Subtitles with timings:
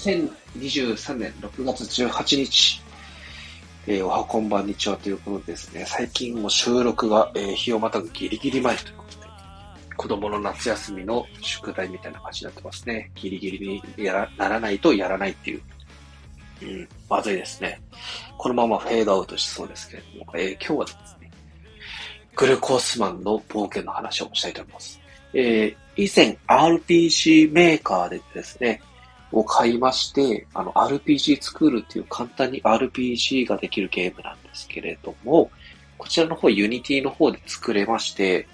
[0.00, 2.80] 2023年6月18日、
[3.86, 9.26] えー、おはこんばんにちはということでですね、最近も収録が、えー、日をまたぐギリギリ前ということで、
[9.98, 13.10] 子供の夏休みの宿題みたいな感じになってますね。
[13.14, 15.62] ギリギリにやらならないとやらないっていう。
[16.62, 17.82] うん、まずいですね。
[18.38, 21.30] このままフェードアウトしそうですけれども、えー、今日はですね、
[22.36, 24.98] グルコースマンの冒険の話をしたいと思います。
[25.34, 28.80] えー、以前 RPG メーカーでですね、
[29.32, 35.50] を買いまして、あの、RPG 作るっていう簡単に RPG ができるゲームなんですけれども、
[35.98, 38.48] こちらの方、Unity の方で作れまして、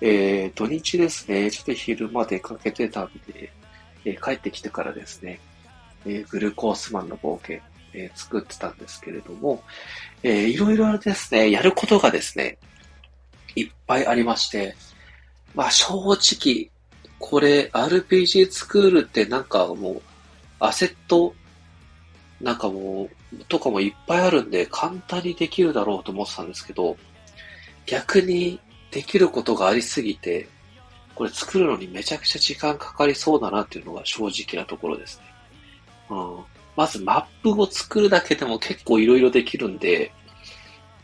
[0.00, 3.52] えー、土日ですね、ちょっと昼間出かけてたんで、
[4.04, 5.40] えー、帰ってきてからですね、
[6.06, 7.58] えー、グルコースマンの冒険、
[7.92, 9.62] えー、作ってたんですけれども、
[10.22, 12.58] えー、いろいろですね、やることがですね、
[13.56, 14.74] いっぱいありまして、
[15.54, 16.70] まあ正直、
[17.20, 20.02] これ RPG 作るってなんかもう、
[20.58, 21.34] アセット
[22.40, 26.96] なんかもう、とかもいっぱいあるんで簡単にできるだろうと思ってたんですけど、
[27.86, 28.58] 逆に
[28.90, 30.48] できることがありすぎて、
[31.14, 35.24] これ作るのにめちゃくちゃ時間かかりそうだなっていうのが正直なところですね。
[36.08, 36.38] うん。
[36.76, 40.12] まずマップを作るだけでも結構いろいろできるんで、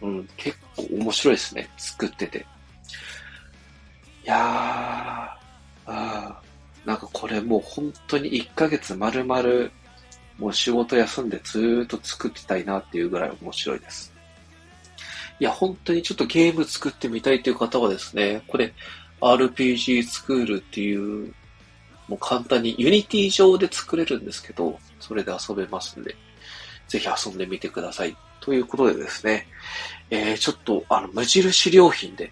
[0.00, 1.68] うん、結構面白いですね。
[1.76, 2.38] 作ってて。
[2.38, 4.95] いやー、
[7.16, 9.70] これもう本当に1ヶ月丸々
[10.38, 14.12] もう仕事休んでずーっと作ってたいなっていうぐらい面白いです。
[15.40, 18.74] いや、本当にちょっとゲーム作ってみたいという方はですね、これ
[19.22, 21.32] RPG スクールっていう、
[22.06, 26.14] もう簡単に Unity 上で作れるんですけど、それで遊べますんで、
[26.86, 28.14] ぜひ遊んでみてください。
[28.40, 29.46] ということでですね、
[30.10, 32.30] えー、ちょっとあの無印良品で、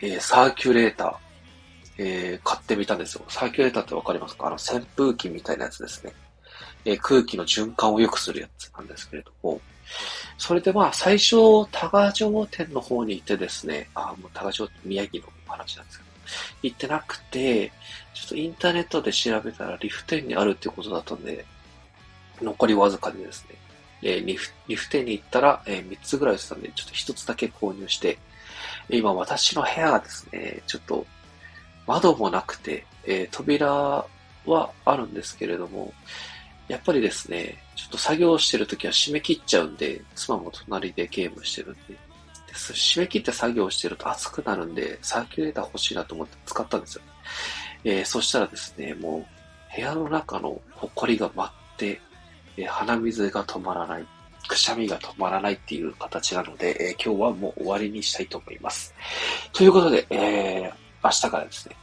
[0.00, 1.27] えー、サーキュレーター、
[1.98, 3.24] えー、買ってみたんですよ。
[3.28, 4.46] サーキュレーターってわかりますか？
[4.46, 6.12] あの扇風機みたいなやつですね。
[6.84, 9.60] えー、空気の循環を良くするやつなんですけれども、
[10.38, 11.36] それでまあ最初、
[11.72, 16.10] 多賀城店の方に行ってですね、あ、もう多賀城宮城の話なんですけど、
[16.62, 17.72] 行ってなくて、
[18.14, 21.44] ちょっとインターネットで調べたらリフ店にあるっていうことだったんで、
[22.40, 23.56] 残りわずかでですね、
[24.02, 28.18] えー、リフリフ店に行ったら、えー、3つぐらいしたんで、ちょっと1つだけ購入して、
[28.90, 31.06] 今私の部屋がですね、ちょっと
[31.88, 33.66] 窓もなくて、えー、扉
[34.46, 35.92] はあるんですけれども、
[36.68, 47.02] やっぱりですね、ちょっと作業してるときは締め切っちゃうんで、妻も隣でゲームしてるんで、で締め切って作業してると暑くなるんで、サーキュレーター欲しいなと思って使ったんですよ。
[47.84, 49.26] えー、そしたらですね、も
[49.72, 52.00] う部屋の中の埃が舞って、
[52.58, 54.06] えー、鼻水が止まらない、
[54.46, 58.94] くしゃみが止まらないっていう形なので、えー、今日はもう終わりにしたいと思います。
[59.54, 61.76] ということで、えー、明日からですね、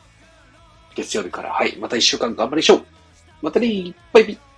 [0.95, 2.85] 月曜日から、はい、また一週間頑張りましょう。
[3.41, 4.54] またねバイビー。